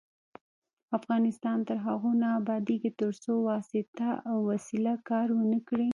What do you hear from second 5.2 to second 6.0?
ونه کړي.